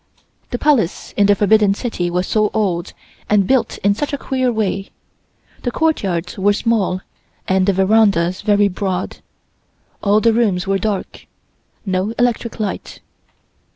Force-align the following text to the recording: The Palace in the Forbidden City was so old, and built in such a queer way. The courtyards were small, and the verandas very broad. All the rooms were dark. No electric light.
The 0.49 0.57
Palace 0.57 1.13
in 1.15 1.27
the 1.27 1.35
Forbidden 1.35 1.75
City 1.75 2.09
was 2.09 2.25
so 2.25 2.49
old, 2.55 2.93
and 3.29 3.45
built 3.45 3.77
in 3.83 3.93
such 3.93 4.13
a 4.13 4.17
queer 4.17 4.51
way. 4.51 4.89
The 5.61 5.69
courtyards 5.69 6.39
were 6.39 6.53
small, 6.53 7.01
and 7.47 7.67
the 7.67 7.73
verandas 7.73 8.41
very 8.41 8.67
broad. 8.67 9.17
All 10.01 10.19
the 10.19 10.33
rooms 10.33 10.65
were 10.65 10.79
dark. 10.79 11.27
No 11.85 12.15
electric 12.17 12.59
light. 12.59 12.99